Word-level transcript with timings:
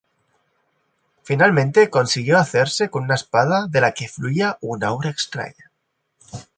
Finalmente 1.21 1.91
consiguió 1.91 2.39
hacerse 2.39 2.89
con 2.89 3.03
una 3.03 3.13
espada 3.13 3.67
de 3.67 3.81
la 3.81 3.93
que 3.93 4.07
fluía 4.09 4.57
un 4.59 4.83
aura 4.83 5.11
extraña. 5.11 5.71